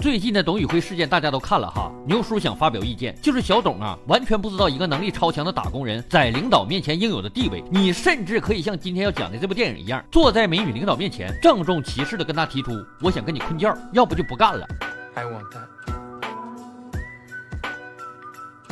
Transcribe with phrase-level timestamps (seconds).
[0.00, 7.62] 最近的董宇辉事件大家都看了哈，牛叔想发表意见，就是小董啊，完全不知道一个能力超强的打工人在领导面前应有的地位。
[7.70, 14.66] 你甚至可以像今天要讲的这部电影一样，坐在美女领导面前，郑重其事的跟她提出，我想跟你困觉，要不就不干了。
[15.14, 15.68] I want that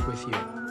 [0.07, 0.68] with you.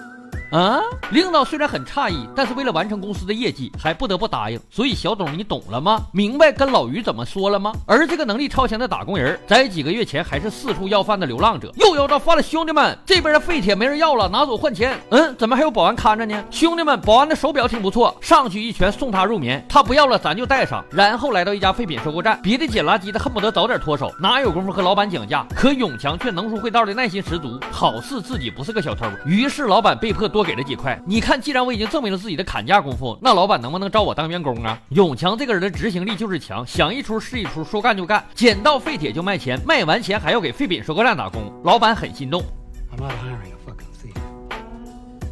[0.52, 0.80] 啊！
[1.12, 4.60] 领导虽然很诧异，但是为了完成公司的业绩，还不得不答应。
[4.70, 6.02] 所以小董，你懂了吗？
[6.14, 7.74] 明白跟老于怎么说了吗？
[7.86, 12.42] 而这个能力超强的打工人，在几个月前还是四处要饭的流浪者，又要到饭了。
[12.42, 14.98] 兄弟们，这边的废铁没人要了，拿走换钱。
[15.10, 16.44] 嗯，怎么还有保安看着呢？
[16.50, 19.66] 兄弟们，保安的手表挺不错，上去一拳送他入眠。
[19.68, 20.84] 他不要了，咱就带上。
[20.92, 25.46] 然后来到一家废品收购站，别的捡垃圾的恨不得早点脱手，哪有功夫和老板讲价？
[25.54, 29.06] 可永强却能说会道的耐心十足，好似自己不是个小偷。
[29.26, 31.02] 于是老板被迫多给了几块。
[31.04, 34.78] 你看，既然我已经证明了自己的砍价功夫，那老板能不能招我当员工啊？
[34.90, 42.44] 永强这个人的执行力就是强，想一出是一出，说干就干，捡到废铁就卖钱，卖完钱还要给废品收购站打工，老板很心动。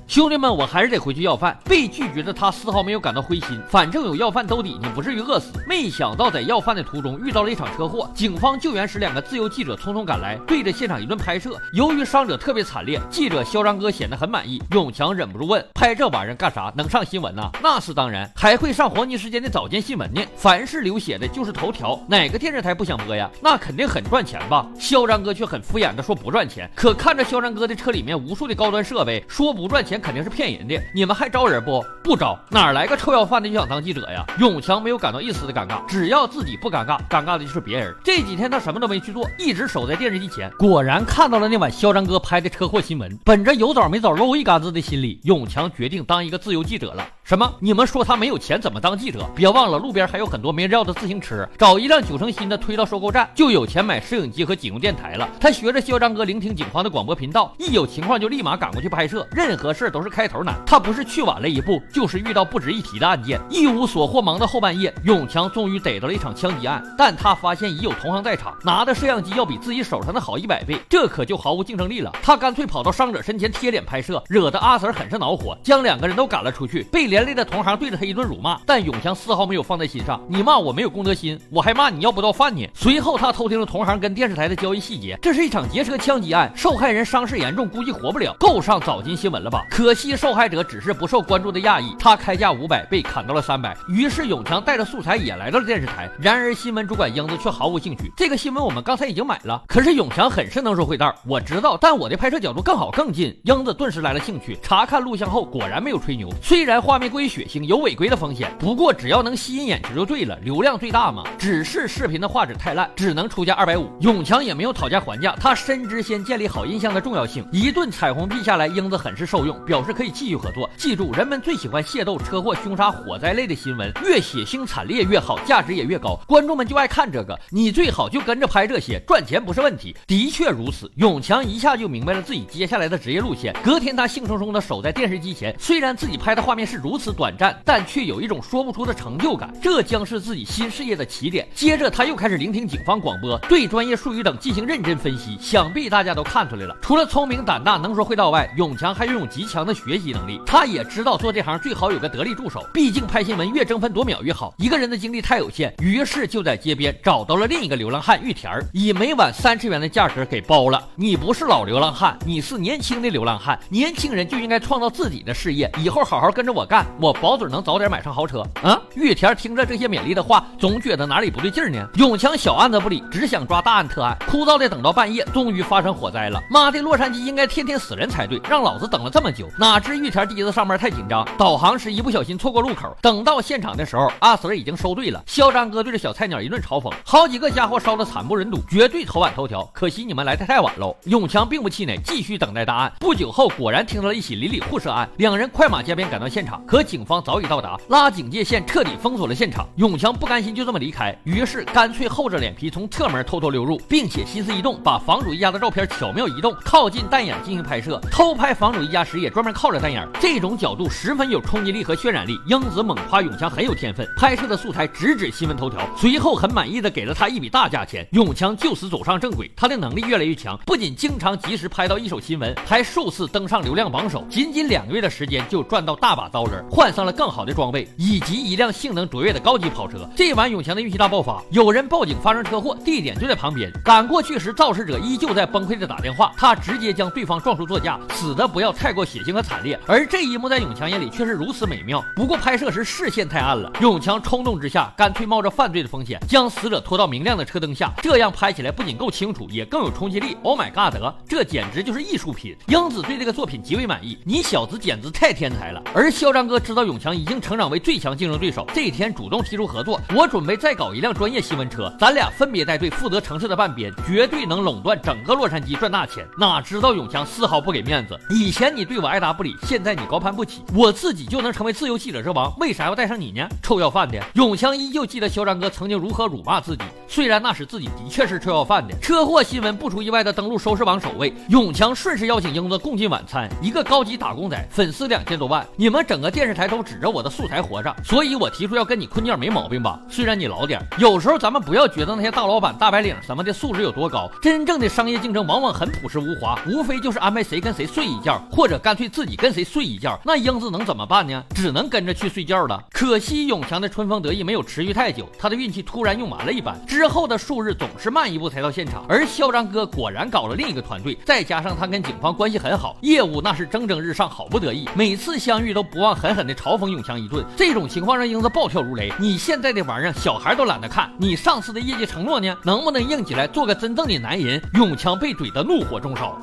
[0.08, 1.58] 兄弟们，我还是得回去要饭。
[1.66, 5.52] 被拒绝的他丝毫没有感到灰心，反正有要饭兜底，你不至于饿死。
[5.68, 11.60] 没想到在要饭的途中遇到了一场车祸，警方救援时，两个自由记者匆匆赶来，对着现场一顿拍摄。
[11.74, 14.62] 由于伤者特别惨烈，记者嚣张哥显得很满意。
[14.72, 16.72] 永强忍不住问：“拍这玩意儿干啥？
[16.78, 20.22] 能上新闻呐？”那是当然，还会上黄金时间的早间新闻呢。
[20.38, 23.28] 凡是流血的，就是头条，哪个电视台不想播呀？
[23.42, 24.68] 那肯定很赚钱吧？
[24.80, 26.70] 嚣张哥却很敷衍的说不赚钱。
[26.76, 30.82] 可看着嚣张哥的车里面无数的高端设备，说不赚钱肯定是骗人的。
[30.94, 31.84] 你们还招人不？
[32.04, 34.24] 不招，哪来个臭要饭的就想当记者呀？
[34.40, 37.94] 永强没有感到一丝的尴尬，只要自己不尴尬，尴尬的就是别人。
[38.04, 40.52] 这几天他什么都没去做，一直守在电视机前。
[40.58, 47.06] 果然看到了那晚嚣张哥拍的车祸新闻，本着有枣没枣搂一竿子的心理，永强决定当一个自由记者了。
[47.26, 47.52] 什么？
[47.60, 49.28] 你们说他没有钱怎么当记者？
[49.36, 55.28] 别忘了路边还有很多没人要的自行车，找一辆九成新的推到收购站，就有钱买摄影机和警用电台了。
[55.40, 60.54] 他学着嚣张哥聆听警方的广播频道，一有情况就立马赶过去拍摄，任何事都是开头难。
[60.68, 72.12] 他不是去晚了一步，就是遇到不值一提的案件，一无所获，忙到后半夜，永强终于逮到了一场枪击案，但他发现已有同行在场，拿的摄像机要比自己手上的好一百倍，这可就毫无竞争力了。
[72.22, 80.22] 他干脆跑到伤者身前贴脸拍摄，惹得阿 Sir 很是恼火，将两个人都赶了出去，被连累的同行对着他一顿辱骂，但永强丝毫没有放在心上。
[80.28, 82.68] 你骂我没有公德心，我还骂你要不到饭呢。
[82.74, 89.66] 随后他偷听了同行跟电视台的交易细节，这是一场劫车枪击案，受害人伤势严重，估计活不了，够上早金新闻了吧？
[89.72, 93.78] 可惜受害者只是不受关注的亚裔，他开价五百，被砍到了三百。
[93.88, 98.12] 于是永强带着素材也来到了电视台，然而新闻主管英子却毫无兴趣。
[98.18, 103.34] 这个新闻我们刚才已经买了，可是永强很是能说会道，我知道，但我的拍摄角度更好更近。
[103.44, 111.24] 英子顿时来了兴趣，查看录像后果然没有吹牛，虽然画面过于血腥，有违规的风险，不过只要能吸引眼球就对了，流量最大嘛。
[111.38, 113.90] 只是视频的画质太烂，只能出价二百五。
[114.02, 117.46] 永强也没有讨价还价，他深知先建立好印象的重要性。
[117.52, 120.70] 一顿彩虹屁下来，英子很是受用，表示可以继续合作。
[120.78, 127.40] 记住，人们最喜欢械斗、车祸、凶杀、火灾类的新闻，越血腥惨烈越好，价值也越高，观众们就爱看这个。
[127.50, 129.96] 你最好就跟着拍这些，赚钱不是问题。
[130.08, 133.56] 的确如此，永强一下就明白了自己接下来的职业路线。
[133.64, 139.54] 隔天，他兴冲冲地守在电视机前，虽然自己拍的画面是如如此短暂，但却有一种说不出的成就感。
[139.62, 141.46] 这将是自己新事业的起点。
[141.54, 145.38] 接着，他又开始聆听警方广播，对专业术语等进行认真分析。
[145.42, 150.40] 想必大家都看出来了，除了聪明胆大、能说会道外，永强还拥有极强的学习能力。
[150.46, 154.54] 他也知道做这行最好有个得力助手，毕竟拍新闻越争分夺秒越好。
[154.58, 160.82] 一个人的精力太有限，于是就在街边找到了另一个流浪汉玉田儿，以每晚三十元的价格给包了。
[160.96, 163.60] 你不是老流浪汉，你是年轻的流浪汉。
[163.68, 168.44] 年轻人就应该创造自己的事业，以后好好跟着我干，我保准能早点买上豪车。
[168.62, 168.82] 啊！
[168.96, 171.88] 玉田听着这些勉励的话，总觉得哪里不对劲儿呢。
[171.96, 176.42] 永强小案子不理，只想抓大案特案，枯燥的等到半夜，终于发生火灾了。
[176.50, 179.48] 妈的，洛杉矶应该天天死人才对，让老子等了这么久。
[179.58, 182.96] 哪知玉田第一次上班太紧张，导航时一不小心错过路口。
[183.02, 185.24] 等到现场的时候，阿 Sir 已经收队了。
[185.28, 189.64] 嚣张哥对着小菜鸟一顿嘲讽，好几个家伙烧得惨不忍睹，绝对头版头条。
[189.74, 190.96] 可惜你们来的太晚喽。
[191.06, 192.92] 永强并不气馁，继续等待大案。
[193.00, 199.66] 不久后，果然听到了一起邻里互射案，两人快马加鞭赶到现场，可可警方早已到达，拉警戒线，彻底封锁了现场。
[199.78, 207.98] 永强不甘心就这么离开，于是干脆厚着脸皮从侧门偷偷溜入，并且心思一动，把房主一家的照片巧妙移动，靠近弹眼进行拍摄。
[208.12, 212.38] 偷拍房主一家时也专门靠着弹眼，这种角度十分有冲击力和渲染力。
[212.46, 215.80] 英子猛夸永强很有天分，拍摄的素材直指新闻头条。
[215.96, 218.06] 随后很满意的给了他一笔大价钱。
[218.12, 224.26] 永强就此走上正轨，他的能力越来越强，不仅经常及时拍到一手新闻，还数次登上流量榜首。
[224.30, 226.65] 仅仅两个月的时间就赚到大把刀刃。
[226.70, 230.08] 换上了更好的装备，以及一辆性能卓越的高级跑车。
[230.16, 233.72] 这晚永强的运气大爆发，有人报警发生车祸，地点就在旁边。
[233.84, 239.80] 赶过去时，肇事者依旧在崩溃的打电话，他直接将对方撞出座驾，死的不要太过血腥和惨烈。
[239.88, 242.04] 而这一幕在永强眼里却是如此美妙。
[242.16, 250.36] 不过拍摄时视线太暗了，永强冲动之下，干脆冒着犯罪的风险，将死者拖到明亮的车灯下，这样拍起来不仅够清楚，也更有冲击力。
[250.44, 250.96] Oh my god，
[251.28, 252.56] 这简直就是艺术品！
[252.68, 255.82] 英子对这个作品极为满意，你小子简直太天才了。
[255.94, 266.26] 而嚣张哥知道永强已经成长为最强竞争对手，这一天主动提出合作，我准备再搞一辆专业新闻车，咱俩分别带队负责城市的半边，绝对能垄断整个洛杉矶赚大钱。
[266.38, 273.48] 哪知道永强丝毫不给面子，以前你对我爱答不理，现在你高攀不起，我自己就能成为自由记者之王，为啥要带上你呢？
[273.62, 274.22] 臭要饭的！
[274.34, 278.98] 永强依旧记得嚣张哥曾经如何辱骂自己，虽然那时自己的确是臭要饭的。
[279.00, 290.00] 车祸新闻不出意外的登陆收视榜首位，永强顺势邀请英子共进晚餐，一个高级打工仔，粉丝两千多万，你们整个电电视台都指着我的素材活着，所以我提出要跟你困觉没毛病吧？
[290.08, 300.20] 虽然你老点，有时候咱们不要觉得那些大老板、大白领什么的素质有多高，真正的商业竞争往往很朴实无华，无非就是安排谁跟谁睡一觉，或者干脆自己跟谁睡一觉。
[300.24, 301.44] 那英子能怎么办呢？
[301.56, 302.80] 只能跟着去睡觉了。
[302.92, 309.04] 可惜永强的春风得意没有持续太久，他的运气突然用完了一般，之后的数日总是慢一步才到现场。
[309.10, 314.88] 而嚣张哥果然搞了另一个团队，再加上他跟警方关系很好，业务那是蒸蒸日上，好不得意。
[314.94, 317.46] 每次相遇都不忘狠狠地嘲讽永强一顿。
[317.56, 319.14] 这种情况让英子暴跳如雷。
[319.20, 321.12] 你现在的玩意儿，小孩都懒得看。
[321.18, 322.56] 你上次的业绩承诺呢？
[322.64, 324.60] 能不能硬起来，做个真正的男人？
[324.74, 326.36] 永强被怼得怒火中烧。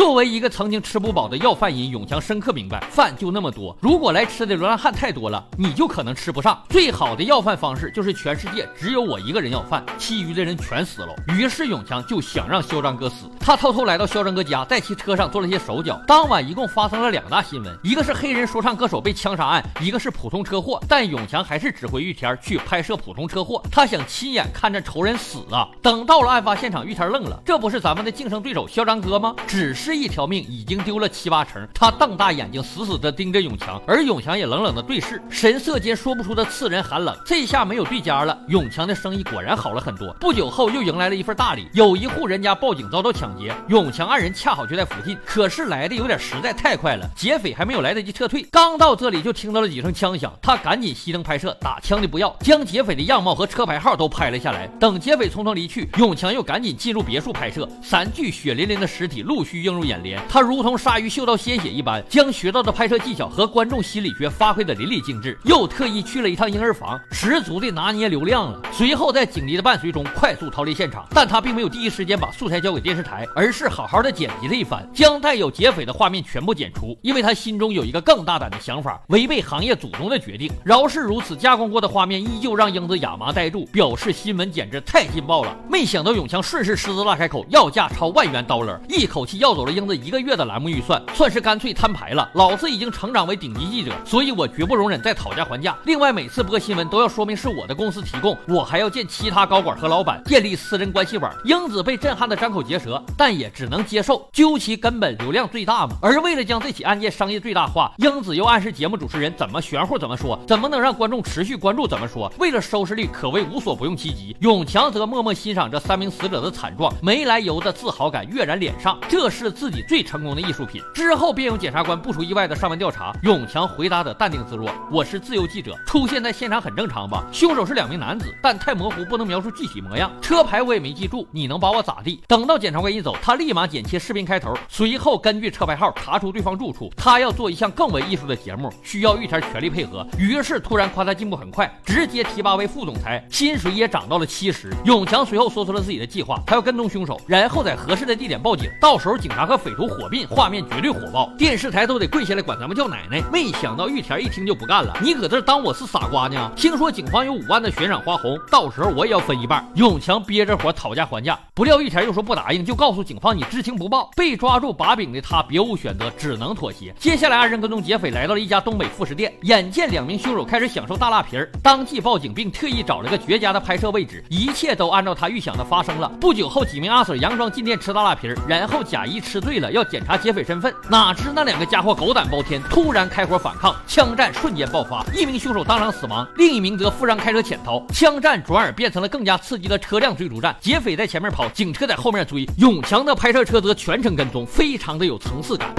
[0.00, 6.58] 作为一个曾经吃不饱的要饭人，永强深刻明白，饭就那么多，如果来吃的流浪汉太多了，你就可能吃不上。
[6.70, 11.14] 最好的要饭方式就是全世界只有我一个人要饭，其余的人全死了。
[11.28, 16.00] 于是永强就想让嚣张哥死，他偷偷来到嚣张哥家，在其车上做了些手脚。
[16.06, 20.82] 当晚一共发生了两大新闻，一个是黑人说唱歌手被枪杀案，一个是普通车祸。
[20.88, 25.68] 但永强还是指挥玉田去拍摄普通车祸，他想亲眼看着仇人死啊。
[25.82, 29.36] 等到了案发现场，玉田愣了，这不是咱们的竞争对手嚣张哥吗？
[29.46, 29.89] 只是。
[29.90, 37.12] 这一条命已经丢了七八成，他瞪大眼睛，死死地盯着永强，而永强也冷冷地对视，神色间说不出的刺人寒冷。
[37.26, 40.12] 这下没有对家了，永强的生意果然好了很多。
[40.20, 54.68] 不久后又迎来了一份大礼，有一户人家报警遭到抢劫，永强二人恰好就在附近，可是来的有点实在太快了，劫匪还没有来得及撤退，刚到这里就听到了几声枪响，他赶紧熄灯拍摄，打枪的不要，将劫匪的样貌和车牌号都拍了下来。
[54.78, 59.79] 等劫匪匆匆离去，永强又赶紧进入别墅拍摄，三具血淋淋的尸体陆续映入。
[59.80, 65.38] 入眼帘，他如同鲨鱼嗅到鲜血一般，将学到的拍摄技巧和观众心理学发挥的淋漓尽致。
[65.44, 68.60] 又特意去了一趟婴儿房，十足的拿捏流量了。
[68.70, 76.94] 随后在警笛的伴随中快速逃离现场，但他并没有第一时间把素材交给电视台，而是好好的剪辑了一番，将带有劫匪的画面全部剪除。
[77.00, 80.52] 因为他心中有一个更大胆的想法，违背行业祖宗的决定。
[80.62, 85.56] 饶是如此，加工过的画面依旧让英子亚麻呆住，表示新闻简直太劲爆了。
[85.70, 89.60] 没想到永强顺势狮子大开口，要价超万元刀了，一口气要走。
[89.70, 92.28] 英子一个月的栏目预算，算是干脆摊牌了。
[92.34, 95.76] 老子已经成长为顶级记者，所以我绝不容忍再讨价还价。
[95.84, 101.30] 另外，每次播新闻都要说明是我的公司提供，我还要见其他高管和老板，建立私人关系网。
[101.44, 104.28] 英子被震撼的张口结舌，但也只能接受。
[104.32, 105.96] 究其根本，流量最大嘛。
[106.00, 112.32] 而为了将这起案件商业最大化，英子又暗示节目主持人怎么玄乎怎么说，怎么能让观众持续关注怎么说。
[112.38, 114.34] 为了收视率，可谓无所不用其极。
[114.40, 118.98] 永强则默默欣赏着三名死者的惨状，没来由的自豪感跃然脸上。
[119.08, 119.50] 这是。
[119.60, 123.12] 自己最成功的艺术品之后，便有检察官不出意外的上门调查。
[123.24, 127.26] 永强回答的淡定自若：“我是自由记者，出现在现场很正常吧？
[127.30, 130.10] 凶手是两名男子，但太模糊，不能描述具体模样。
[130.22, 136.90] 车牌我也没记住，你能把我咋地？”等到检察官一走，他立马剪切视频开头，随后根据车牌号查出对方住处。
[136.96, 140.06] 他要做一项更为艺术的节目，需要玉田全力配合。
[140.16, 144.72] 于是突然夸他进步很快，直接提拔为副总裁，薪水也涨到了七十。
[144.86, 149.49] 永强随后说出了自己的计划，他要跟踪凶手，然后在合适的地点报警，到时候警察。
[149.50, 153.20] 和匪徒火并，画面绝对火爆，电视台都得跪下来管咱们叫奶奶。
[153.32, 156.52] 没想到玉田一听就不干了，你搁这当我是傻瓜呢？
[156.54, 159.68] 听说警方有五万的悬赏花红，到时候我也要分一半。
[159.74, 164.08] 永强憋着火讨价还价，不料玉田又说不答应，就告诉警方你知情不报。
[164.14, 166.94] 被抓住把柄的他别无选择，只能妥协。
[166.96, 176.08] 接下来二人跟踪劫匪来到了一家东北副食店，眼见两名凶手开始享受大辣皮儿，当即报警，并特意找了个绝佳的拍摄位置，一切都按照他预想的发生了。
[176.20, 179.39] 不久后，几名阿 Sir 佯装进店吃大辣皮儿，然后假意吃。
[179.40, 195.70] 识对了要检查劫匪身份，哪知那两个家伙狗胆包天，突然开火反抗，枪战瞬间爆发，一名凶手当场死亡，另一名则负伤开车潜逃，枪战转而变成了更加刺激的车辆追逐战，劫匪在前面跑，警车在后面追，永强的拍摄车则全程跟踪，非常的有层次感。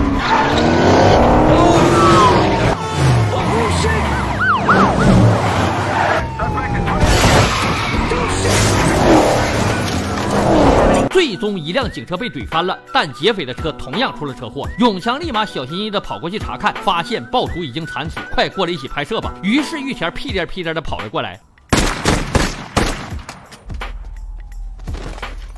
[11.21, 14.67] 最终，一辆警车被怼翻了，但劫匪的车同样出了车祸。
[14.79, 19.31] 永强立马小心翼翼地跑过去查看，发现暴徒已经惨死，快过来一起拍摄吧。
[19.43, 21.39] 于是玉田屁颠屁颠地跑了过来。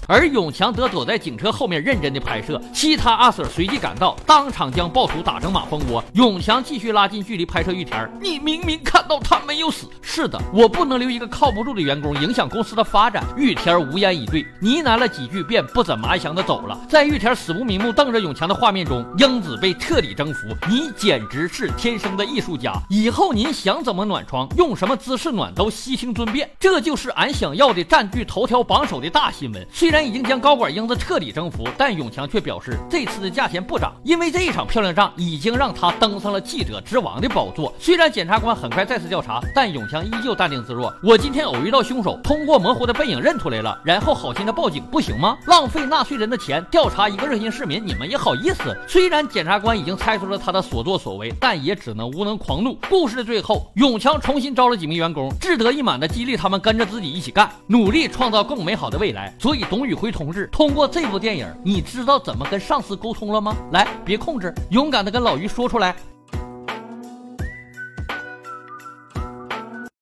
[0.08, 6.04] 而永强则躲在警车后面认真的拍摄，其他阿 Sir 随即赶到，当场将暴徒打成马蜂窝。
[6.14, 9.88] 永强继续拉近距离拍摄玉田，你明明看到他没有死。
[10.02, 13.24] 是的，我不能留一个靠不住的员工影响公司的发展。
[13.38, 16.80] 玉田无言以对，呢喃了几句便不怎么安详的走了。
[16.90, 20.48] 在玉田死不瞑目瞪着永强的画面中，英子被彻底征服。
[20.70, 26.50] 你简直是天生的艺术家，以后您想怎么暖床，用什么姿势暖都悉听尊便。
[26.60, 29.66] 这就是俺想要的占据头条榜首的大新闻。
[29.72, 37.74] 虽然已经将高管英子彻底征服，但永强却表示这次的价钱不涨，因为这一场漂亮仗已经让他登上了记者之王的宝座。
[37.80, 40.94] 虽然检察官很快再次调查，但永强依旧淡定自若。
[41.02, 45.38] 我今天偶遇到凶手，通过模糊的背影认出来了，然后好心的报警，不行吗？
[45.48, 48.76] 浪费纳税人的钱调查一个热心市民，你们也好意思？
[48.88, 52.78] 虽然检察官已经猜出了他的所作所为，但也只能无能狂怒。
[52.90, 59.34] 故事的最后，永强重新招了几名员工，志得意满的激励他们跟着自己一起干，努力创造更美好的未来。
[59.40, 60.14] 所以董宇辉。
[60.14, 63.58] 同志，通过这部电影，你知道怎么跟上司沟通了吗？
[63.72, 65.96] 来，别控制，勇敢的跟老于说出来。